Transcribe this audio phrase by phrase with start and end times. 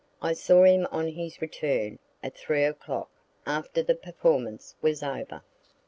[0.19, 3.11] I saw him on his return, at three o'clock,
[3.45, 5.43] after the performance was over.